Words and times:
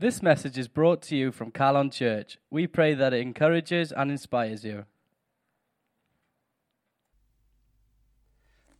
This 0.00 0.22
message 0.22 0.56
is 0.56 0.68
brought 0.68 1.02
to 1.02 1.16
you 1.16 1.32
from 1.32 1.50
Calon 1.50 1.90
Church. 1.90 2.38
We 2.50 2.68
pray 2.68 2.94
that 2.94 3.12
it 3.12 3.20
encourages 3.20 3.90
and 3.90 4.12
inspires 4.12 4.64
you. 4.64 4.84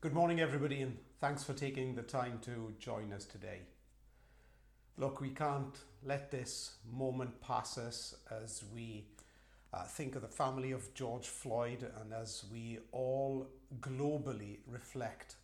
Good 0.01 0.15
morning, 0.15 0.39
everybody, 0.39 0.81
and 0.81 0.97
thanks 1.21 1.43
for 1.43 1.55
taking 1.55 1.97
the 1.97 2.03
time 2.03 2.39
to 2.43 2.73
join 2.79 3.13
us 3.13 3.25
today. 3.25 3.63
Look, 4.97 5.21
we 5.21 5.31
can't 5.31 5.77
let 6.05 6.31
this 6.31 6.77
moment 6.89 7.41
pass 7.41 7.79
us 7.79 8.15
as 8.31 8.63
we 8.73 9.05
uh, 9.75 9.83
think 9.83 10.15
of 10.15 10.23
the 10.23 10.29
family 10.29 10.71
of 10.71 10.95
George 10.95 11.27
Floyd 11.27 11.85
and 12.01 12.13
as 12.13 12.45
we 12.53 12.79
all 12.93 13.49
globally 13.81 14.59
reflect 14.69 15.35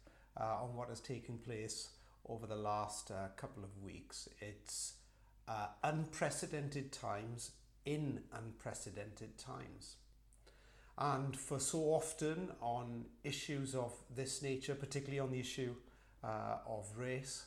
uh, 0.41 0.63
on 0.63 0.77
what 0.77 0.89
has 0.89 1.01
taken 1.01 1.37
place 1.37 1.89
over 2.29 2.47
the 2.47 2.55
last 2.55 3.11
uh, 3.11 3.27
couple 3.37 3.65
of 3.65 3.83
weeks. 3.83 4.29
It's 4.41 4.93
uh, 5.49 5.67
unprecedented 5.83 6.93
times 6.93 7.53
in 7.85 8.21
unprecedented 8.33 9.37
times. 9.39 9.97
And 10.97 11.37
for 11.37 11.59
so 11.59 11.79
often 11.79 12.51
on 12.61 13.07
issues 13.25 13.75
of 13.75 13.93
this 14.15 14.43
nature, 14.43 14.75
particularly 14.75 15.19
on 15.19 15.33
the 15.33 15.41
issue 15.41 15.75
uh, 16.23 16.59
of 16.67 16.87
race, 16.97 17.47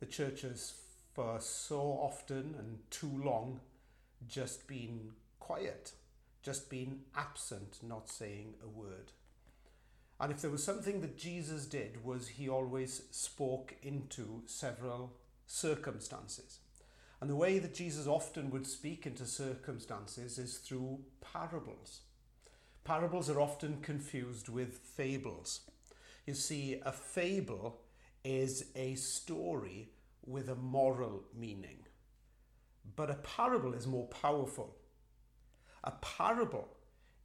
the 0.00 0.06
church 0.06 0.42
has 0.42 0.74
for 1.14 1.40
so 1.40 1.80
often 1.80 2.54
and 2.58 2.78
too 2.90 3.20
long 3.24 3.60
just 4.28 4.66
been 4.66 5.12
quiet, 5.40 5.92
just 6.42 6.68
been 6.68 7.00
absent, 7.16 7.78
not 7.82 8.08
saying 8.08 8.54
a 8.62 8.68
word. 8.68 9.12
And 10.20 10.32
if 10.32 10.40
there 10.42 10.50
was 10.50 10.64
something 10.64 11.00
that 11.00 11.16
Jesus 11.16 11.66
did 11.66 12.04
was 12.04 12.28
he 12.28 12.48
always 12.48 13.02
spoke 13.10 13.76
into 13.82 14.42
several 14.46 15.12
circumstances. 15.46 16.58
And 17.20 17.28
the 17.28 17.36
way 17.36 17.58
that 17.58 17.74
Jesus 17.74 18.06
often 18.06 18.50
would 18.50 18.66
speak 18.66 19.06
into 19.06 19.26
circumstances 19.26 20.38
is 20.38 20.58
through 20.58 21.00
parables. 21.20 22.02
Parables 22.84 23.28
are 23.28 23.40
often 23.40 23.80
confused 23.80 24.48
with 24.48 24.78
fables. 24.78 25.62
You 26.26 26.34
see, 26.34 26.80
a 26.84 26.92
fable 26.92 27.80
is 28.24 28.66
a 28.76 28.94
story 28.94 29.90
with 30.24 30.48
a 30.48 30.54
moral 30.54 31.24
meaning. 31.34 31.86
But 32.96 33.10
a 33.10 33.14
parable 33.14 33.74
is 33.74 33.86
more 33.86 34.06
powerful. 34.06 34.76
A 35.84 35.92
parable 35.92 36.68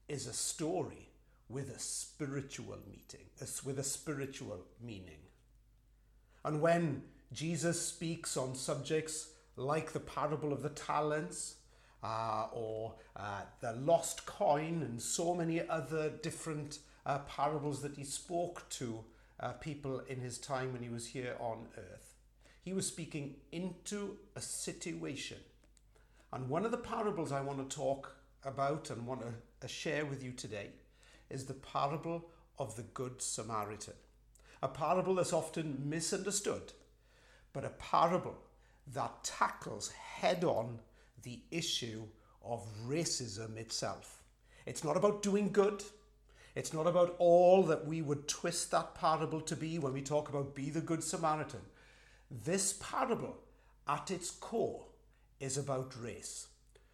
is 0.07 0.27
a 0.27 0.33
story 0.33 1.09
with 1.49 1.69
a 1.69 1.79
spiritual 1.79 2.77
meaning, 2.87 3.27
with 3.63 3.79
a 3.79 3.83
spiritual 3.83 4.65
meaning. 4.81 5.19
And 6.43 6.61
when 6.61 7.03
Jesus 7.31 7.81
speaks 7.81 8.37
on 8.37 8.55
subjects 8.55 9.29
like 9.55 9.91
the 9.91 9.99
parable 9.99 10.51
of 10.51 10.61
the 10.61 10.69
talents 10.69 11.55
uh, 12.03 12.47
or 12.51 12.95
uh, 13.15 13.41
the 13.61 13.73
lost 13.73 14.25
coin 14.25 14.81
and 14.83 15.01
so 15.01 15.33
many 15.33 15.67
other 15.67 16.09
different 16.09 16.79
uh, 17.05 17.19
parables 17.19 17.81
that 17.81 17.95
he 17.95 18.03
spoke 18.03 18.67
to 18.69 19.03
uh, 19.39 19.51
people 19.53 20.01
in 20.07 20.19
his 20.19 20.37
time 20.37 20.73
when 20.73 20.81
he 20.81 20.89
was 20.89 21.07
here 21.07 21.35
on 21.39 21.67
earth. 21.77 22.15
He 22.61 22.73
was 22.73 22.87
speaking 22.87 23.35
into 23.51 24.17
a 24.35 24.41
situation. 24.41 25.37
And 26.31 26.49
one 26.49 26.65
of 26.65 26.71
the 26.71 26.77
parables 26.77 27.31
I 27.31 27.41
want 27.41 27.69
to 27.69 27.75
talk 27.75 28.15
about 28.43 28.89
and 28.89 29.05
want 29.05 29.21
to 29.21 29.27
uh, 29.27 29.67
share 29.67 30.05
with 30.05 30.23
you 30.23 30.31
today 30.31 30.69
is 31.29 31.45
the 31.45 31.53
parable 31.53 32.25
of 32.57 32.75
the 32.75 32.83
Good 32.83 33.21
Samaritan. 33.21 33.93
A 34.61 34.67
parable 34.67 35.15
that's 35.15 35.33
often 35.33 35.83
misunderstood, 35.85 36.71
but 37.51 37.65
a 37.65 37.69
parable 37.69 38.37
that 38.87 39.23
tackles 39.23 39.91
head 39.91 40.43
on 40.43 40.79
the 41.23 41.39
issue 41.51 42.03
of 42.43 42.65
racism 42.87 43.57
itself. 43.57 44.21
It's 44.65 44.83
not 44.83 44.97
about 44.97 45.21
doing 45.21 45.51
good. 45.51 45.83
It's 46.55 46.73
not 46.73 46.87
about 46.87 47.15
all 47.17 47.63
that 47.63 47.87
we 47.87 48.01
would 48.01 48.27
twist 48.27 48.71
that 48.71 48.95
parable 48.95 49.41
to 49.41 49.55
be 49.55 49.79
when 49.79 49.93
we 49.93 50.01
talk 50.01 50.29
about 50.29 50.53
be 50.53 50.69
the 50.69 50.81
good 50.81 51.03
Samaritan. 51.03 51.61
This 52.29 52.73
parable, 52.73 53.37
at 53.87 54.11
its 54.11 54.31
core, 54.31 54.85
is 55.39 55.57
about 55.57 55.93
race. 56.01 56.47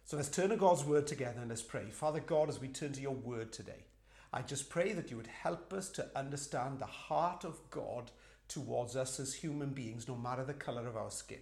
So 0.04 0.16
let's 0.16 0.28
turn 0.28 0.50
to 0.50 0.56
God's 0.56 0.84
word 0.84 1.06
together 1.06 1.40
and 1.40 1.50
let's 1.50 1.62
pray. 1.62 1.90
Father 1.90 2.20
God, 2.20 2.48
as 2.48 2.60
we 2.60 2.68
turn 2.68 2.92
to 2.92 3.00
your 3.00 3.14
word 3.14 3.52
today, 3.52 3.84
I 4.32 4.42
just 4.42 4.70
pray 4.70 4.92
that 4.92 5.10
you 5.10 5.16
would 5.16 5.26
help 5.26 5.72
us 5.72 5.88
to 5.90 6.08
understand 6.16 6.78
the 6.78 6.86
heart 6.86 7.44
of 7.44 7.58
God 7.70 8.10
towards 8.48 8.96
us 8.96 9.20
as 9.20 9.34
human 9.34 9.70
beings, 9.70 10.08
no 10.08 10.16
matter 10.16 10.44
the 10.44 10.54
colour 10.54 10.86
of 10.88 10.96
our 10.96 11.10
skin. 11.10 11.40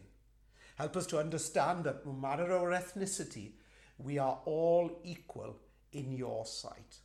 Help 0.78 0.96
us 0.96 1.06
to 1.08 1.18
understand 1.18 1.82
that 1.82 2.06
no 2.06 2.12
matter 2.12 2.52
our 2.52 2.70
ethnicity, 2.70 3.50
we 3.98 4.16
are 4.16 4.38
all 4.44 5.00
equal 5.02 5.56
in 5.92 6.12
your 6.12 6.46
sight. 6.46 6.98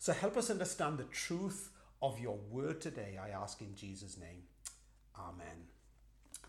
So 0.00 0.12
help 0.12 0.36
us 0.36 0.50
understand 0.50 0.98
the 0.98 1.04
truth 1.04 1.70
of 2.02 2.18
your 2.18 2.36
word 2.50 2.80
today, 2.80 3.16
I 3.22 3.28
ask 3.30 3.60
in 3.60 3.76
Jesus' 3.76 4.18
name. 4.18 4.42
Amen. 5.16 5.68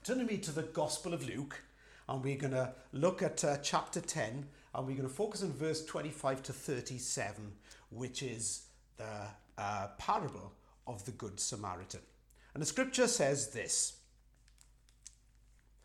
Turn 0.03 0.18
to 0.18 0.24
me 0.24 0.38
to 0.40 0.52
the 0.52 0.64
Gospel 0.64 1.14
of 1.14 1.28
Luke, 1.28 1.62
and 2.09 2.24
we're 2.24 2.36
going 2.36 2.53
to 2.53 2.74
look 2.94 3.22
at 3.22 3.44
uh, 3.44 3.58
chapter 3.58 4.02
10, 4.02 4.47
and 4.74 4.88
we're 4.88 4.97
going 4.97 5.08
to 5.08 5.14
focus 5.14 5.44
on 5.44 5.53
verse 5.53 5.86
25 5.86 6.42
to 6.42 6.52
37, 6.52 7.53
which 7.92 8.24
is 8.24 8.66
the 8.97 9.28
uh, 9.59 9.88
parable 10.00 10.52
of 10.88 11.06
the 11.06 11.12
Good 11.12 11.40
Samaritan. 11.40 12.02
And 12.56 12.62
the 12.62 12.68
scripture 12.68 13.08
says 13.08 13.50
this 13.50 13.97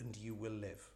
and 0.00 0.16
you 0.16 0.34
will 0.34 0.52
live. 0.52 0.88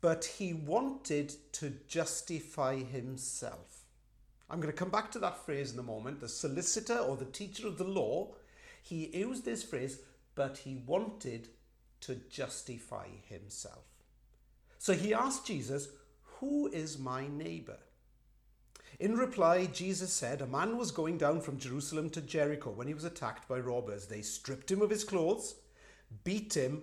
But 0.00 0.24
he 0.24 0.52
wanted 0.52 1.34
to 1.52 1.74
justify 1.88 2.76
himself. 2.76 3.84
I'm 4.48 4.60
going 4.60 4.72
to 4.72 4.78
come 4.78 4.90
back 4.90 5.10
to 5.12 5.18
that 5.20 5.44
phrase 5.44 5.72
in 5.72 5.78
a 5.78 5.82
moment. 5.82 6.20
The 6.20 6.28
solicitor 6.28 6.98
or 6.98 7.16
the 7.16 7.24
teacher 7.24 7.66
of 7.66 7.78
the 7.78 7.84
law, 7.84 8.34
he 8.82 9.16
used 9.16 9.44
this 9.44 9.62
phrase, 9.62 9.98
but 10.34 10.58
he 10.58 10.76
wanted 10.86 11.48
to 12.02 12.20
justify 12.30 13.06
himself. 13.28 13.84
So 14.78 14.92
he 14.92 15.12
asked 15.12 15.46
Jesus, 15.46 15.88
Who 16.38 16.68
is 16.68 16.98
my 16.98 17.26
neighbor? 17.26 17.78
In 19.00 19.16
reply, 19.16 19.66
Jesus 19.66 20.12
said, 20.12 20.40
A 20.40 20.46
man 20.46 20.78
was 20.78 20.90
going 20.90 21.18
down 21.18 21.40
from 21.40 21.58
Jerusalem 21.58 22.08
to 22.10 22.20
Jericho 22.20 22.70
when 22.70 22.86
he 22.86 22.94
was 22.94 23.04
attacked 23.04 23.48
by 23.48 23.58
robbers. 23.58 24.06
They 24.06 24.22
stripped 24.22 24.70
him 24.70 24.80
of 24.80 24.90
his 24.90 25.04
clothes, 25.04 25.56
beat 26.24 26.54
him, 26.54 26.82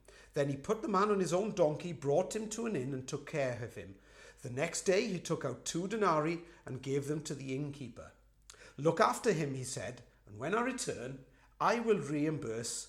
Then 0.33 0.49
he 0.49 0.55
put 0.55 0.81
the 0.81 0.87
man 0.87 1.11
on 1.11 1.19
his 1.19 1.33
own 1.33 1.51
donkey, 1.51 1.93
brought 1.93 2.35
him 2.35 2.47
to 2.49 2.65
an 2.65 2.75
inn, 2.75 2.93
and 2.93 3.07
took 3.07 3.29
care 3.29 3.59
of 3.61 3.75
him. 3.75 3.95
The 4.41 4.49
next 4.49 4.81
day 4.81 5.07
he 5.07 5.19
took 5.19 5.45
out 5.45 5.65
two 5.65 5.87
denarii 5.87 6.39
and 6.65 6.81
gave 6.81 7.07
them 7.07 7.21
to 7.23 7.35
the 7.35 7.53
innkeeper. 7.53 8.11
Look 8.77 8.99
after 8.99 9.33
him, 9.33 9.53
he 9.53 9.63
said, 9.63 10.01
and 10.27 10.39
when 10.39 10.55
I 10.55 10.61
return, 10.61 11.19
I 11.59 11.79
will 11.79 11.99
reimburse 11.99 12.87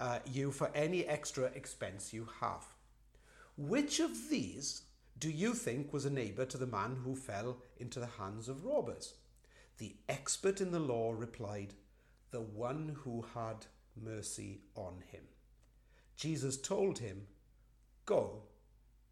uh, 0.00 0.20
you 0.26 0.50
for 0.50 0.70
any 0.74 1.06
extra 1.06 1.44
expense 1.46 2.12
you 2.12 2.28
have. 2.40 2.64
Which 3.56 4.00
of 4.00 4.30
these 4.30 4.82
do 5.18 5.30
you 5.30 5.52
think 5.52 5.92
was 5.92 6.04
a 6.04 6.10
neighbour 6.10 6.44
to 6.46 6.58
the 6.58 6.66
man 6.66 6.98
who 7.04 7.14
fell 7.14 7.58
into 7.76 8.00
the 8.00 8.06
hands 8.06 8.48
of 8.48 8.64
robbers? 8.64 9.14
The 9.78 9.96
expert 10.08 10.60
in 10.60 10.72
the 10.72 10.80
law 10.80 11.12
replied, 11.16 11.74
The 12.30 12.40
one 12.40 12.96
who 13.02 13.24
had 13.34 13.66
mercy 14.00 14.60
on 14.74 15.02
him. 15.10 15.22
Jesus 16.18 16.56
told 16.56 16.98
him, 16.98 17.22
Go 18.04 18.42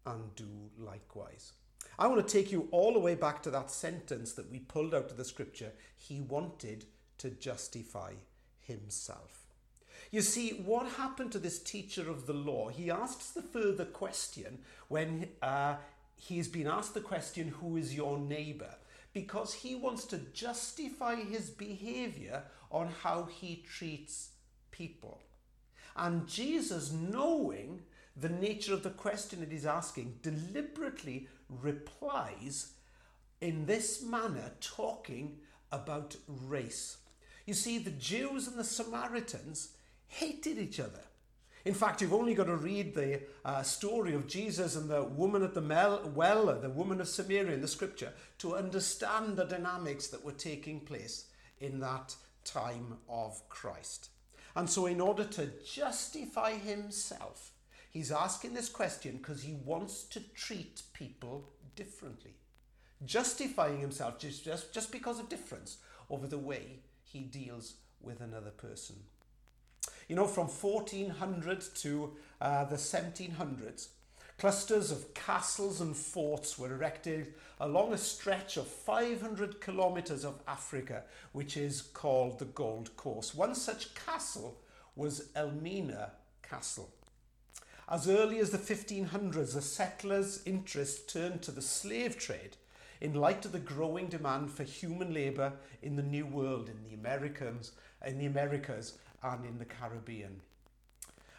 and 0.05 0.35
do 0.35 0.69
likewise. 0.77 1.53
I 1.97 2.07
want 2.07 2.27
to 2.27 2.31
take 2.31 2.51
you 2.51 2.67
all 2.71 2.93
the 2.93 2.99
way 2.99 3.15
back 3.15 3.41
to 3.43 3.51
that 3.51 3.71
sentence 3.71 4.33
that 4.33 4.51
we 4.51 4.59
pulled 4.59 4.93
out 4.93 5.09
of 5.09 5.17
the 5.17 5.25
scripture. 5.25 5.71
He 5.95 6.19
wanted 6.19 6.85
to 7.19 7.29
justify 7.29 8.13
himself. 8.59 9.47
You 10.11 10.21
see, 10.21 10.49
what 10.49 10.87
happened 10.87 11.31
to 11.31 11.39
this 11.39 11.59
teacher 11.59 12.09
of 12.09 12.27
the 12.27 12.33
law? 12.33 12.67
He 12.67 12.91
asks 12.91 13.31
the 13.31 13.41
further 13.41 13.85
question 13.85 14.59
when 14.89 15.29
uh, 15.41 15.75
he's 16.15 16.49
been 16.49 16.67
asked 16.67 16.93
the 16.93 17.01
question, 17.01 17.47
Who 17.61 17.77
is 17.77 17.95
your 17.95 18.19
neighbor? 18.19 18.75
Because 19.13 19.53
he 19.53 19.75
wants 19.75 20.05
to 20.07 20.17
justify 20.17 21.15
his 21.15 21.49
behavior 21.49 22.43
on 22.69 22.89
how 23.01 23.23
he 23.23 23.63
treats 23.65 24.31
people. 24.71 25.21
And 25.97 26.27
Jesus, 26.27 26.91
knowing 26.91 27.81
the 28.15 28.29
nature 28.29 28.73
of 28.73 28.83
the 28.83 28.89
question 28.89 29.39
that 29.39 29.51
he's 29.51 29.65
asking, 29.65 30.19
deliberately 30.21 31.27
replies 31.49 32.73
in 33.41 33.65
this 33.65 34.03
manner, 34.03 34.51
talking 34.59 35.37
about 35.71 36.15
race. 36.27 36.97
You 37.45 37.53
see, 37.53 37.77
the 37.77 37.91
Jews 37.91 38.47
and 38.47 38.57
the 38.57 38.63
Samaritans 38.63 39.69
hated 40.07 40.57
each 40.57 40.79
other. 40.79 41.01
In 41.65 41.73
fact, 41.73 42.01
you've 42.01 42.13
only 42.13 42.33
got 42.33 42.45
to 42.45 42.55
read 42.55 42.95
the 42.95 43.21
uh, 43.43 43.61
story 43.61 44.13
of 44.13 44.27
Jesus 44.27 44.75
and 44.75 44.89
the 44.89 45.03
woman 45.03 45.43
at 45.43 45.53
the 45.53 45.61
well, 46.15 46.45
the 46.45 46.69
woman 46.69 47.01
of 47.01 47.09
Samaria 47.09 47.53
in 47.53 47.61
the 47.61 47.67
scripture, 47.67 48.13
to 48.37 48.55
understand 48.55 49.35
the 49.35 49.43
dynamics 49.43 50.07
that 50.07 50.23
were 50.23 50.31
taking 50.31 50.79
place 50.79 51.25
in 51.59 51.79
that 51.81 52.15
time 52.45 52.97
of 53.09 53.47
Christ. 53.49 54.09
And 54.57 54.67
so, 54.67 54.87
in 54.87 54.99
order 54.99 55.23
to 55.23 55.51
justify 55.63 56.53
himself, 56.53 57.51
he's 57.91 58.11
asking 58.11 58.55
this 58.55 58.69
question 58.69 59.17
because 59.17 59.43
he 59.43 59.53
wants 59.53 60.01
to 60.05 60.19
treat 60.33 60.81
people 60.93 61.47
differently. 61.75 62.33
Justifying 63.05 63.79
himself 63.79 64.17
just, 64.17 64.43
just, 64.43 64.73
just 64.73 64.91
because 64.91 65.19
of 65.19 65.29
difference 65.29 65.77
over 66.09 66.25
the 66.25 66.39
way 66.39 66.79
he 67.03 67.19
deals 67.19 67.75
with 68.01 68.19
another 68.19 68.49
person. 68.49 68.95
You 70.07 70.15
know, 70.15 70.25
from 70.25 70.47
1400 70.47 71.63
to 71.75 72.13
uh, 72.41 72.65
the 72.65 72.77
1700s, 72.77 73.89
clusters 74.37 74.91
of 74.91 75.13
castles 75.13 75.81
and 75.81 75.95
forts 75.95 76.59
were 76.59 76.71
erected 76.71 77.33
along 77.59 77.91
a 77.91 77.97
stretch 77.97 78.55
of 78.57 78.67
500 78.67 79.59
kilometers 79.59 80.23
of 80.23 80.39
Africa, 80.47 81.03
which 81.31 81.57
is 81.57 81.81
called 81.81 82.37
the 82.37 82.45
Gold 82.45 82.95
Coast. 82.97 83.35
One 83.35 83.55
such 83.55 83.95
castle 83.95 84.57
was 84.95 85.29
Elmina 85.35 86.11
Castle. 86.43 86.89
As 87.89 88.07
early 88.07 88.39
as 88.39 88.51
the 88.51 88.57
1500s, 88.57 89.53
the 89.53 89.61
settlers' 89.61 90.41
interest 90.45 91.09
turned 91.09 91.41
to 91.43 91.51
the 91.51 91.61
slave 91.61 92.17
trade 92.17 92.57
in 92.99 93.13
light 93.13 93.45
of 93.45 93.53
the 93.53 93.59
growing 93.59 94.07
demand 94.07 94.51
for 94.51 94.63
human 94.63 95.13
labour 95.13 95.53
in 95.81 95.95
the 95.95 96.03
New 96.03 96.25
World, 96.25 96.69
in 96.69 96.83
the 96.83 96.95
Americans, 96.95 97.71
in 98.05 98.17
the 98.17 98.25
Americas, 98.25 98.97
and 99.23 99.45
in 99.45 99.57
the 99.57 99.65
Caribbean. 99.65 100.41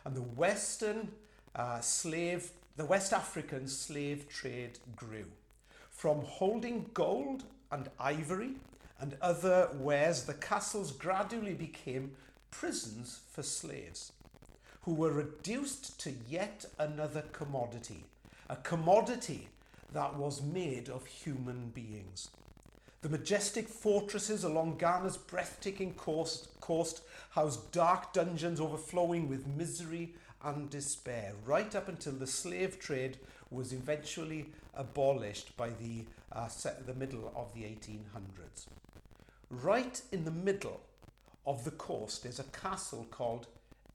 And 0.04 0.16
the 0.16 0.22
Western 0.22 1.08
uh, 1.54 1.80
slave, 1.80 2.50
the 2.78 2.84
West 2.84 3.12
African 3.12 3.66
slave 3.66 4.28
trade 4.28 4.78
grew 4.94 5.24
from 5.90 6.20
holding 6.20 6.88
gold 6.94 7.42
and 7.72 7.90
ivory 7.98 8.52
and 9.00 9.16
other 9.20 9.68
wares. 9.74 10.22
The 10.22 10.34
castles 10.34 10.92
gradually 10.92 11.54
became 11.54 12.12
prisons 12.52 13.18
for 13.32 13.42
slaves 13.42 14.12
who 14.82 14.94
were 14.94 15.10
reduced 15.10 15.98
to 16.02 16.14
yet 16.28 16.66
another 16.78 17.22
commodity, 17.32 18.04
a 18.48 18.54
commodity 18.54 19.48
that 19.92 20.16
was 20.16 20.40
made 20.40 20.88
of 20.88 21.04
human 21.04 21.70
beings. 21.70 22.30
The 23.00 23.08
majestic 23.08 23.68
fortresses 23.68 24.44
along 24.44 24.78
Ghana's 24.78 25.16
breathtaking 25.16 25.94
coast, 25.94 26.60
coast 26.60 27.02
housed 27.30 27.72
dark 27.72 28.12
dungeons 28.12 28.60
overflowing 28.60 29.28
with 29.28 29.48
misery 29.48 30.14
and 30.56 30.70
despair, 30.70 31.32
right 31.44 31.74
up 31.74 31.88
until 31.88 32.14
the 32.14 32.26
slave 32.26 32.78
trade 32.78 33.18
was 33.50 33.72
eventually 33.72 34.46
abolished 34.74 35.56
by 35.56 35.70
the, 35.70 36.04
uh, 36.32 36.48
the 36.86 36.94
middle 36.94 37.32
of 37.34 37.52
the 37.54 37.62
1800s. 37.62 38.66
Right 39.50 40.00
in 40.12 40.24
the 40.24 40.30
middle 40.30 40.80
of 41.46 41.64
the 41.64 41.70
coast 41.72 42.26
is 42.26 42.38
a 42.38 42.44
castle 42.44 43.06
called 43.10 43.46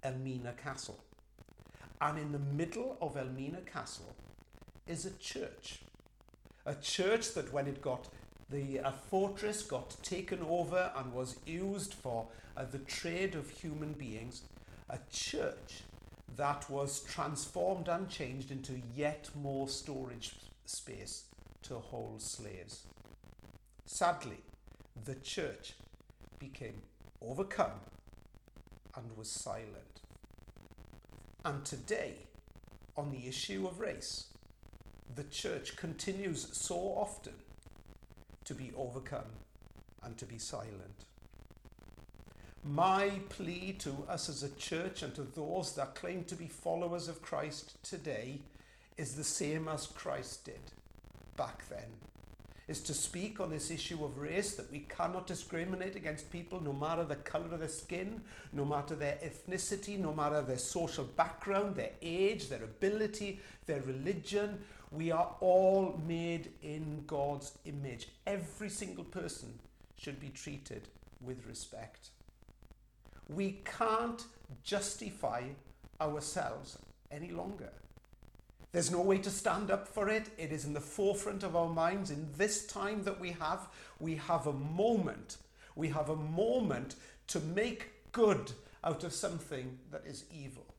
Elmina 0.04 0.54
Castle. 0.54 1.00
And 2.02 2.18
in 2.18 2.32
the 2.32 2.40
middle 2.40 2.98
of 3.02 3.16
Elmina 3.16 3.62
Castle 3.62 4.16
is 4.88 5.06
a 5.06 5.12
church. 5.12 5.80
A 6.66 6.76
church 6.76 7.34
that, 7.34 7.54
when 7.54 7.68
it 7.68 7.82
got 7.82 8.08
the 8.50 8.80
uh, 8.80 8.92
fortress 8.92 9.62
got 9.62 9.96
taken 10.04 10.40
over 10.42 10.92
and 10.96 11.14
was 11.14 11.38
used 11.46 11.94
for 11.94 12.28
uh, 12.56 12.66
the 12.66 12.80
trade 12.80 13.36
of 13.36 13.50
human 13.50 13.94
beings, 13.94 14.44
a 14.90 15.00
church 15.12 15.84
that 16.35 16.69
was 16.69 17.01
transformed 17.01 17.88
and 17.88 18.09
changed 18.09 18.51
into 18.51 18.81
yet 18.95 19.30
more 19.35 19.68
storage 19.68 20.35
space 20.65 21.25
to 21.63 21.75
hold 21.75 22.21
slaves. 22.21 22.83
Sadly, 23.85 24.41
the 25.06 25.15
church 25.15 25.74
became 26.39 26.81
overcome 27.21 27.80
and 28.95 29.18
was 29.18 29.30
silent. 29.30 30.01
And 31.45 31.63
today, 31.65 32.15
on 32.95 33.12
the 33.12 33.27
issue 33.27 33.68
of 33.68 33.80
race, 33.80 34.27
the 35.15 35.24
church 35.25 35.75
continues 35.75 36.47
so 36.53 36.75
often 36.75 37.33
to 38.45 38.53
be 38.53 38.71
overcome 38.75 39.31
and 40.03 40.18
to 40.18 40.25
be 40.25 40.38
silent. 40.38 41.06
My 42.65 43.12
plea 43.27 43.74
to 43.80 44.06
us 44.07 44.30
as 44.30 44.42
a 44.42 44.56
church 44.56 45.04
and 45.04 45.13
to 45.15 45.24
those 45.24 45.75
that 45.75 45.95
claim 45.95 46.24
to 46.25 46.36
be 46.36 46.48
followers 46.48 47.10
of 47.10 47.21
Christ 47.21 47.75
today 47.83 48.39
is 48.98 49.15
the 49.15 49.24
same 49.24 49.68
as 49.68 49.88
Christ 49.88 50.45
did 50.45 50.62
back 51.36 51.68
then. 51.68 51.89
Is 52.69 52.80
to 52.83 52.94
speak 52.94 53.42
on 53.42 53.50
this 53.50 53.69
issue 53.69 54.06
of 54.06 54.18
race 54.18 54.56
that 54.56 54.71
we 54.71 54.80
cannot 54.80 55.27
discriminate 55.27 55.98
against 55.98 56.31
people 56.31 56.62
no 56.62 56.71
matter 56.71 57.04
the 57.04 57.18
colour 57.18 57.54
of 57.54 57.60
their 57.60 57.68
skin, 57.68 58.21
no 58.54 58.63
matter 58.63 58.95
their 58.95 59.18
ethnicity, 59.21 60.00
no 60.00 60.13
matter 60.13 60.42
their 60.42 60.57
social 60.57 61.04
background, 61.04 61.75
their 61.75 61.92
age, 62.01 62.48
their 62.48 62.63
ability, 62.63 63.42
their 63.66 63.81
religion. 63.81 64.63
We 64.89 65.12
are 65.12 65.36
all 65.42 66.00
made 66.07 66.51
in 66.62 67.04
God's 67.07 67.57
image. 67.66 68.07
Every 68.25 68.69
single 68.69 69.04
person 69.04 69.59
should 69.97 70.21
be 70.21 70.30
treated 70.30 70.88
with 71.19 71.45
respect. 71.45 72.11
We 73.30 73.59
can't 73.77 74.23
justify 74.63 75.44
ourselves 75.99 76.77
any 77.11 77.31
longer. 77.31 77.71
There's 78.71 78.92
no 78.92 79.01
way 79.01 79.19
to 79.19 79.30
stand 79.30 79.69
up 79.69 79.87
for 79.87 80.09
it. 80.09 80.30
It 80.37 80.51
is 80.51 80.65
in 80.65 80.73
the 80.73 80.81
forefront 80.81 81.44
of 81.44 81.56
our 81.56 81.69
minds. 81.69 82.09
In 82.09 82.27
this 82.37 82.65
time 82.65 83.03
that 83.03 83.19
we 83.19 83.31
have, 83.31 83.68
we 83.99 84.15
have 84.15 84.47
a 84.47 84.53
moment. 84.53 85.37
We 85.75 85.89
have 85.89 86.09
a 86.09 86.15
moment 86.15 86.95
to 87.27 87.39
make 87.39 88.11
good 88.11 88.51
out 88.83 89.03
of 89.03 89.13
something 89.13 89.77
that 89.92 90.03
is 90.06 90.25
evil. 90.33 90.72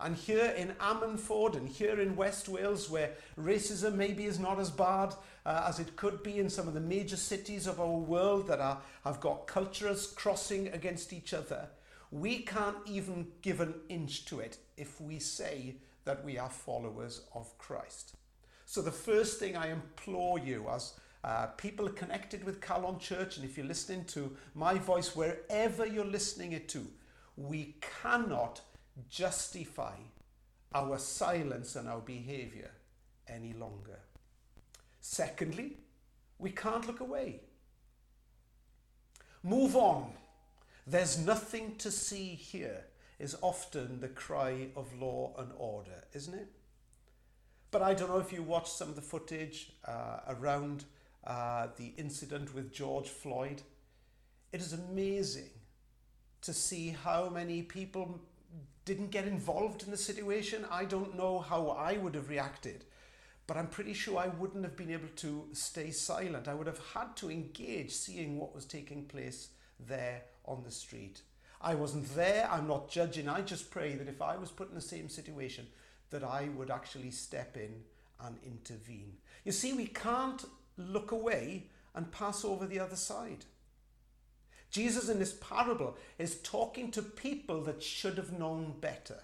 And 0.00 0.16
here 0.16 0.52
in 0.56 0.68
Ammanford 0.80 1.56
and 1.56 1.68
here 1.68 2.00
in 2.00 2.16
West 2.16 2.48
Wales, 2.48 2.90
where 2.90 3.12
racism 3.38 3.94
maybe 3.94 4.24
is 4.24 4.38
not 4.38 4.58
as 4.58 4.70
bad 4.70 5.14
uh, 5.46 5.64
as 5.68 5.78
it 5.78 5.96
could 5.96 6.22
be 6.22 6.38
in 6.38 6.50
some 6.50 6.66
of 6.66 6.74
the 6.74 6.80
major 6.80 7.16
cities 7.16 7.66
of 7.66 7.80
our 7.80 7.96
world 7.96 8.48
that 8.48 8.60
are, 8.60 8.80
have 9.04 9.20
got 9.20 9.46
cultures 9.46 10.06
crossing 10.08 10.68
against 10.68 11.12
each 11.12 11.32
other, 11.32 11.68
we 12.10 12.38
can't 12.38 12.76
even 12.86 13.28
give 13.42 13.60
an 13.60 13.74
inch 13.88 14.24
to 14.26 14.40
it 14.40 14.58
if 14.76 15.00
we 15.00 15.18
say 15.18 15.76
that 16.04 16.24
we 16.24 16.38
are 16.38 16.50
followers 16.50 17.22
of 17.34 17.56
Christ. 17.58 18.14
So, 18.66 18.82
the 18.82 18.92
first 18.92 19.38
thing 19.38 19.56
I 19.56 19.70
implore 19.70 20.38
you 20.38 20.66
as 20.70 20.94
uh, 21.22 21.46
people 21.56 21.88
connected 21.88 22.44
with 22.44 22.60
Calon 22.60 23.00
Church, 23.00 23.36
and 23.36 23.44
if 23.44 23.56
you're 23.56 23.66
listening 23.66 24.04
to 24.06 24.36
my 24.54 24.74
voice 24.74 25.16
wherever 25.16 25.86
you're 25.86 26.04
listening 26.04 26.52
it 26.52 26.68
to, 26.70 26.86
we 27.36 27.76
cannot 28.02 28.60
justify 29.08 29.96
our 30.74 30.98
silence 30.98 31.76
and 31.76 31.88
our 31.88 32.00
behavior 32.00 32.70
any 33.28 33.52
longer. 33.52 33.98
Secondly, 35.00 35.78
we 36.38 36.50
can't 36.50 36.86
look 36.86 37.00
away. 37.00 37.40
Move 39.42 39.76
on. 39.76 40.10
There's 40.86 41.18
nothing 41.18 41.76
to 41.76 41.90
see 41.90 42.34
here, 42.34 42.84
is 43.18 43.36
often 43.40 44.00
the 44.00 44.08
cry 44.08 44.68
of 44.76 44.98
law 44.98 45.32
and 45.38 45.50
order, 45.56 46.04
isn't 46.12 46.34
it? 46.34 46.48
But 47.70 47.82
I 47.82 47.94
don't 47.94 48.08
know 48.08 48.18
if 48.18 48.32
you 48.32 48.42
watched 48.42 48.68
some 48.68 48.88
of 48.88 48.96
the 48.96 49.02
footage 49.02 49.72
uh, 49.86 50.20
around 50.28 50.84
uh, 51.26 51.68
the 51.76 51.92
incident 51.96 52.54
with 52.54 52.72
George 52.72 53.08
Floyd. 53.08 53.62
It 54.52 54.60
is 54.60 54.72
amazing 54.72 55.50
to 56.42 56.52
see 56.52 56.90
how 56.90 57.30
many 57.30 57.62
people 57.62 58.20
didn't 58.84 59.10
get 59.10 59.26
involved 59.26 59.82
in 59.82 59.90
the 59.90 59.96
situation. 59.96 60.66
I 60.70 60.84
don't 60.84 61.16
know 61.16 61.38
how 61.40 61.68
I 61.70 61.94
would 61.94 62.14
have 62.14 62.28
reacted. 62.28 62.84
But 63.46 63.56
I'm 63.56 63.66
pretty 63.66 63.92
sure 63.92 64.18
I 64.18 64.28
wouldn't 64.28 64.64
have 64.64 64.76
been 64.76 64.90
able 64.90 65.08
to 65.16 65.46
stay 65.52 65.90
silent. 65.90 66.48
I 66.48 66.54
would 66.54 66.66
have 66.66 66.80
had 66.94 67.14
to 67.16 67.30
engage 67.30 67.92
seeing 67.92 68.38
what 68.38 68.54
was 68.54 68.64
taking 68.64 69.04
place 69.04 69.48
there 69.78 70.22
on 70.46 70.62
the 70.64 70.70
street. 70.70 71.20
I 71.60 71.74
wasn't 71.74 72.14
there, 72.14 72.48
I'm 72.50 72.66
not 72.66 72.90
judging. 72.90 73.28
I 73.28 73.40
just 73.40 73.70
pray 73.70 73.94
that 73.96 74.08
if 74.08 74.20
I 74.20 74.36
was 74.36 74.50
put 74.50 74.68
in 74.68 74.74
the 74.74 74.80
same 74.80 75.08
situation, 75.08 75.66
that 76.10 76.24
I 76.24 76.48
would 76.56 76.70
actually 76.70 77.10
step 77.10 77.56
in 77.56 77.82
and 78.20 78.36
intervene. 78.44 79.14
You 79.44 79.52
see, 79.52 79.72
we 79.72 79.86
can't 79.86 80.44
look 80.76 81.12
away 81.12 81.70
and 81.94 82.12
pass 82.12 82.44
over 82.44 82.66
the 82.66 82.80
other 82.80 82.96
side. 82.96 83.44
Jesus 84.74 85.08
in 85.08 85.20
this 85.20 85.34
parable 85.34 85.96
is 86.18 86.40
talking 86.42 86.90
to 86.90 87.00
people 87.00 87.62
that 87.62 87.80
should 87.80 88.16
have 88.16 88.36
known 88.36 88.74
better. 88.80 89.20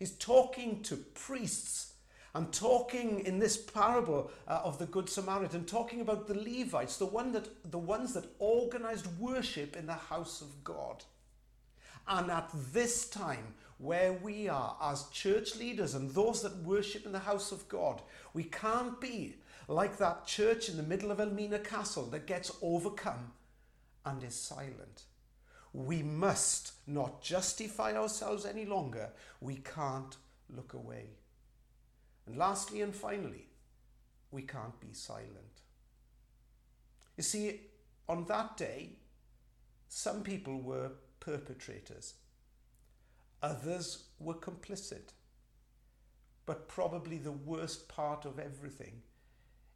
He's 0.00 0.10
talking 0.10 0.82
to 0.82 0.96
priests 0.96 1.92
and 2.34 2.52
talking 2.52 3.20
in 3.20 3.38
this 3.38 3.56
parable 3.56 4.32
uh, 4.48 4.62
of 4.64 4.80
the 4.80 4.86
Good 4.86 5.08
Samaritan, 5.08 5.64
talking 5.64 6.00
about 6.00 6.26
the 6.26 6.34
Levites, 6.34 6.96
the, 6.96 7.06
one 7.06 7.30
that, 7.32 7.48
the 7.70 7.78
ones 7.78 8.14
that 8.14 8.24
organized 8.40 9.06
worship 9.20 9.76
in 9.76 9.86
the 9.86 9.92
house 9.92 10.40
of 10.40 10.64
God. 10.64 11.04
And 12.08 12.28
at 12.28 12.50
this 12.72 13.08
time, 13.08 13.54
where 13.78 14.14
we 14.14 14.48
are 14.48 14.76
as 14.82 15.06
church 15.12 15.54
leaders 15.54 15.94
and 15.94 16.10
those 16.10 16.42
that 16.42 16.56
worship 16.64 17.06
in 17.06 17.12
the 17.12 17.20
house 17.20 17.52
of 17.52 17.68
God, 17.68 18.02
we 18.34 18.42
can't 18.42 19.00
be 19.00 19.36
like 19.68 19.98
that 19.98 20.26
church 20.26 20.68
in 20.68 20.76
the 20.76 20.82
middle 20.82 21.12
of 21.12 21.20
Elmina 21.20 21.60
Castle 21.60 22.06
that 22.06 22.26
gets 22.26 22.50
overcome 22.60 23.30
and 24.04 24.22
is 24.22 24.34
silent. 24.34 25.04
We 25.72 26.02
must 26.02 26.72
not 26.86 27.22
justify 27.22 27.94
ourselves 27.96 28.46
any 28.46 28.64
longer. 28.64 29.10
We 29.40 29.56
can't 29.56 30.16
look 30.48 30.72
away. 30.72 31.10
And 32.26 32.36
lastly 32.36 32.80
and 32.80 32.94
finally, 32.94 33.48
we 34.30 34.42
can't 34.42 34.78
be 34.80 34.92
silent. 34.92 35.62
You 37.16 37.22
see, 37.22 37.60
on 38.08 38.24
that 38.26 38.56
day, 38.56 38.98
some 39.88 40.22
people 40.22 40.60
were 40.60 40.92
perpetrators, 41.20 42.14
others 43.42 44.04
were 44.18 44.34
complicit. 44.34 45.12
But 46.46 46.68
probably 46.68 47.18
the 47.18 47.32
worst 47.32 47.88
part 47.88 48.24
of 48.24 48.38
everything 48.38 49.02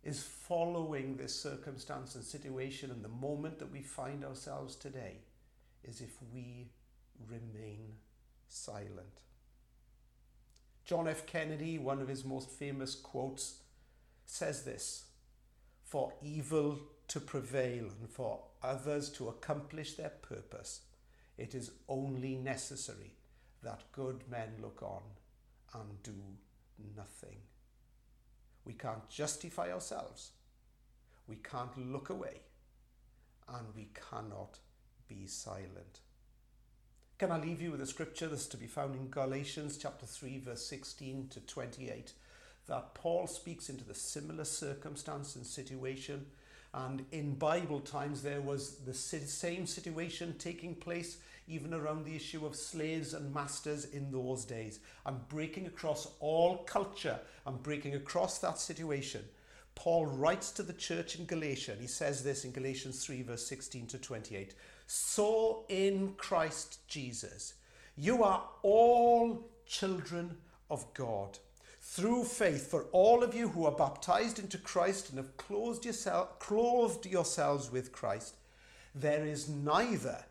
is 0.03 0.23
following 0.23 1.17
this 1.17 1.35
circumstance 1.35 2.15
and 2.15 2.25
situation 2.25 2.91
and 2.91 3.05
the 3.05 3.09
moment 3.09 3.59
that 3.59 3.71
we 3.71 3.83
find 3.83 4.25
ourselves 4.25 4.75
today 4.75 5.19
is 5.85 6.01
if 6.01 6.17
we 6.33 6.69
remain 7.29 7.95
silent. 8.49 9.21
John 10.85 11.07
F. 11.07 11.27
Kennedy, 11.27 11.79
one 11.79 12.01
of 12.01 12.09
his 12.09 12.25
most 12.25 12.51
famous 12.51 12.95
quotes, 12.97 13.61
says 14.27 14.65
this 14.65 15.05
For 15.85 16.13
evil 16.21 16.79
to 17.09 17.21
prevail 17.21 17.85
and 18.01 18.11
for 18.11 18.41
others 18.63 19.09
to 19.11 19.29
accomplish 19.29 19.95
their 19.95 20.13
purpose, 20.23 20.81
it 21.39 21.55
is 21.55 21.71
only 21.89 22.37
necessary 22.37 23.15
that 23.63 23.85
good 23.93 24.25
men 24.29 24.55
look 24.61 24.83
on 24.83 25.03
and 25.75 26.03
do 26.03 26.15
nothing. 26.97 27.37
We 28.65 28.75
can't 28.75 29.09
justify 29.09 29.73
ourselves. 29.73 30.33
We 31.27 31.37
can't 31.37 31.77
look 31.93 32.11
away. 32.11 32.41
And 33.49 33.67
we 33.75 33.89
cannot 34.11 34.59
be 35.09 35.27
silent. 35.27 36.01
Can 37.19 37.31
I 37.31 37.39
leave 37.39 37.63
you 37.63 37.71
with 37.71 37.81
a 37.81 37.87
scripture 37.87 38.27
that's 38.27 38.47
to 38.47 38.57
be 38.57 38.67
found 38.67 38.97
in 38.97 39.09
Galatians 39.09 39.77
chapter 39.77 40.07
3 40.07 40.39
verse 40.39 40.67
16 40.67 41.29
to 41.29 41.41
28 41.41 42.13
that 42.67 42.95
Paul 42.95 43.27
speaks 43.27 43.69
into 43.69 43.85
the 43.85 43.95
similar 43.95 44.45
circumstance 44.45 45.37
and 45.37 45.47
situation 45.47 46.27
And 46.75 47.05
in 47.13 47.35
Bible 47.35 47.81
times, 47.81 48.23
there 48.23 48.41
was 48.41 48.77
the 48.87 48.95
same 48.95 49.67
situation 49.67 50.35
taking 50.39 50.75
place 50.75 51.19
even 51.49 51.75
around 51.75 52.05
the 52.05 52.17
issue 52.17 52.47
of 52.47 52.57
slaves 52.57 53.13
and 53.15 53.35
masters 53.35 53.87
in 53.87 54.11
those 54.11 54.45
days. 54.45 54.81
I'm 55.05 55.21
breaking 55.29 55.67
across 55.67 56.09
all 56.21 56.59
culture, 56.59 57.19
I'm 57.47 57.59
breaking 57.59 57.95
across 57.95 58.39
that 58.39 58.59
situation. 58.59 59.23
Paul 59.75 60.07
writes 60.07 60.51
to 60.53 60.63
the 60.63 60.73
church 60.73 61.17
in 61.17 61.27
Galatia, 61.27 61.73
and 61.73 61.81
he 61.81 61.87
says 61.87 62.23
this 62.23 62.45
in 62.45 62.53
Galatians 62.53 63.05
3, 63.05 63.23
verse 63.23 63.47
16 63.47 63.87
to 63.89 63.99
28. 63.99 64.55
So 64.87 65.65
in 65.69 66.15
Christ 66.17 66.87
Jesus, 66.89 67.55
you 67.97 68.23
are 68.23 68.45
all 68.63 69.49
children 69.67 70.37
of 70.71 70.93
God. 70.95 71.39
Through 71.95 72.25
faith, 72.25 72.71
for 72.71 72.87
all 72.93 73.23
of 73.23 73.35
you 73.35 73.49
who 73.49 73.67
are 73.67 73.77
baptized 73.77 74.39
into 74.39 74.57
Christ 74.57 75.11
and 75.11 75.19
have 75.19 75.37
clothed, 75.37 75.85
yourself, 75.85 76.39
clothed 76.39 77.05
yourselves 77.05 77.71
with 77.71 77.93
Christ, 77.93 78.37
there 78.95 79.27
is 79.27 79.47
neither 79.47 80.25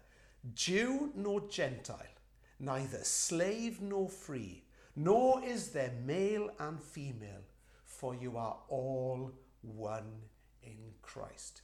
Jew 0.56 1.12
nor 1.13 1.41
Gentile, 1.41 2.15
neither 2.60 3.03
slave 3.03 3.80
nor 3.80 4.10
free, 4.10 4.63
nor 4.96 5.44
is 5.44 5.68
there 5.70 5.94
male 6.03 6.50
and 6.58 6.82
female, 6.82 7.44
for 7.86 8.15
you 8.15 8.38
are 8.38 8.58
all 8.68 9.32
one 9.62 10.13
in 10.63 10.80
Christ. 11.03 11.62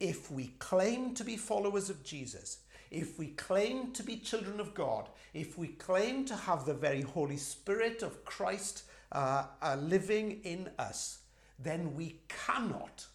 If 0.00 0.30
we 0.30 0.54
claim 0.58 1.12
to 1.16 1.22
be 1.22 1.36
followers 1.36 1.90
of 1.90 2.02
Jesus, 2.02 2.60
if 2.90 3.18
we 3.18 3.26
claim 3.26 3.92
to 3.92 4.02
be 4.02 4.16
children 4.16 4.58
of 4.58 4.72
God, 4.72 5.10
if 5.34 5.58
we 5.58 5.68
claim 5.68 6.24
to 6.24 6.34
have 6.34 6.64
the 6.64 6.72
very 6.72 7.02
Holy 7.02 7.36
Spirit 7.36 8.02
of 8.02 8.24
Christ 8.24 8.84
uh, 9.12 9.46
living 9.78 10.40
in 10.44 10.70
us, 10.78 11.20
then 11.58 11.94
we 11.94 12.20
cannot 12.28 13.06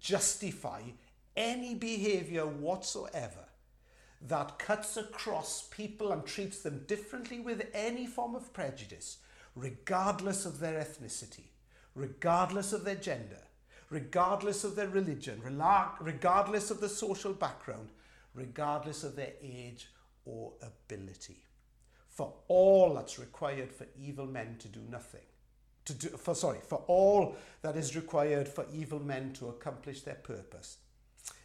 justify 0.00 0.82
any 1.36 1.74
behavior 1.74 2.46
whatsoever 2.46 3.44
that 4.22 4.58
cuts 4.58 4.96
across 4.96 5.68
people 5.70 6.12
and 6.12 6.24
treats 6.24 6.60
them 6.62 6.84
differently 6.86 7.38
with 7.38 7.66
any 7.74 8.06
form 8.06 8.34
of 8.34 8.52
prejudice, 8.52 9.18
regardless 9.54 10.46
of 10.46 10.58
their 10.58 10.80
ethnicity, 10.80 11.48
regardless 11.94 12.72
of 12.72 12.84
their 12.84 12.96
gender, 12.96 13.42
regardless 13.90 14.64
of 14.64 14.74
their 14.74 14.88
religion, 14.88 15.40
regardless 16.00 16.70
of 16.70 16.80
the 16.80 16.88
social 16.88 17.32
background, 17.32 17.90
regardless 18.34 19.04
of 19.04 19.16
their 19.16 19.32
age 19.42 19.88
or 20.24 20.52
ability. 20.62 21.45
For 22.16 22.32
all 22.48 22.94
that's 22.94 23.18
required 23.18 23.70
for 23.70 23.86
evil 24.00 24.24
men 24.24 24.56
to 24.60 24.68
do 24.68 24.80
nothing. 24.90 25.20
To 25.84 25.92
do, 25.92 26.08
for 26.08 26.34
sorry, 26.34 26.60
for 26.66 26.82
all 26.86 27.36
that 27.60 27.76
is 27.76 27.94
required 27.94 28.48
for 28.48 28.64
evil 28.72 28.98
men 28.98 29.34
to 29.34 29.48
accomplish 29.48 30.00
their 30.00 30.14
purpose, 30.14 30.78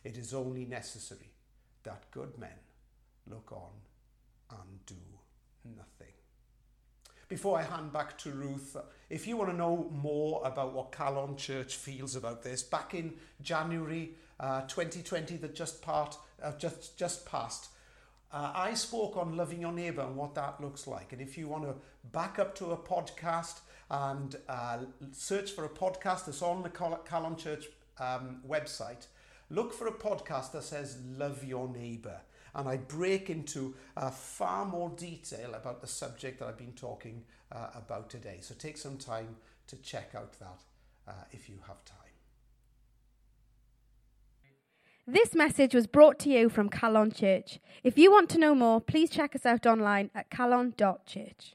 it 0.05 0.15
is 0.15 0.33
only 0.33 0.63
necessary 0.63 1.33
that 1.83 2.09
good 2.11 2.37
men 2.39 2.55
look 3.29 3.51
on 3.51 3.71
and 4.49 4.85
do 4.85 4.95
nothing. 5.65 6.13
Before 7.27 7.59
I 7.59 7.63
hand 7.63 7.91
back 7.91 8.17
to 8.19 8.31
Ruth, 8.31 8.77
if 9.09 9.27
you 9.27 9.35
want 9.35 9.49
to 9.51 9.57
know 9.57 9.89
more 9.91 10.41
about 10.45 10.71
what 10.71 10.93
Calon 10.93 11.37
Church 11.37 11.75
feels 11.75 12.15
about 12.15 12.43
this, 12.43 12.63
back 12.63 12.93
in 12.93 13.15
January 13.41 14.11
uh, 14.39 14.61
2020 14.61 15.35
that 15.35 15.53
just, 15.53 15.81
part, 15.81 16.17
uh, 16.41 16.53
just, 16.57 16.97
just 16.97 17.25
passed, 17.25 17.67
uh, 18.33 18.51
I 18.55 18.73
spoke 18.73 19.17
on 19.17 19.35
loving 19.35 19.61
your 19.61 19.71
neighbour 19.71 20.03
and 20.03 20.15
what 20.15 20.35
that 20.35 20.61
looks 20.61 20.87
like. 20.87 21.11
And 21.11 21.21
if 21.21 21.37
you 21.37 21.47
want 21.47 21.63
to 21.63 21.75
back 22.11 22.39
up 22.39 22.55
to 22.55 22.71
a 22.71 22.77
podcast 22.77 23.59
and 23.89 24.35
uh, 24.47 24.79
search 25.11 25.51
for 25.51 25.65
a 25.65 25.69
podcast 25.69 26.25
that's 26.25 26.41
on 26.41 26.63
the 26.63 26.69
Calon 26.69 27.37
Church 27.37 27.65
um, 27.99 28.41
website, 28.47 29.07
look 29.49 29.73
for 29.73 29.87
a 29.87 29.91
podcast 29.91 30.53
that 30.53 30.63
says 30.63 30.97
Love 31.17 31.43
Your 31.43 31.67
Neighbour. 31.67 32.21
And 32.55 32.67
I 32.67 32.77
break 32.77 33.29
into 33.29 33.75
uh, 33.95 34.09
far 34.09 34.65
more 34.65 34.89
detail 34.89 35.53
about 35.53 35.81
the 35.81 35.87
subject 35.87 36.39
that 36.39 36.47
I've 36.47 36.57
been 36.57 36.73
talking 36.73 37.23
uh, 37.51 37.67
about 37.75 38.09
today. 38.09 38.39
So 38.41 38.55
take 38.57 38.77
some 38.77 38.97
time 38.97 39.35
to 39.67 39.75
check 39.77 40.11
out 40.15 40.33
that 40.39 40.61
uh, 41.07 41.23
if 41.31 41.49
you 41.49 41.55
have 41.67 41.83
time. 41.85 42.00
This 45.11 45.35
message 45.35 45.75
was 45.75 45.87
brought 45.87 46.19
to 46.19 46.29
you 46.29 46.47
from 46.47 46.69
Calon 46.69 47.13
Church. 47.13 47.59
If 47.83 47.97
you 47.97 48.09
want 48.09 48.29
to 48.29 48.39
know 48.39 48.55
more, 48.55 48.79
please 48.79 49.09
check 49.09 49.35
us 49.35 49.45
out 49.45 49.65
online 49.65 50.09
at 50.15 50.29
calon.church. 50.31 51.53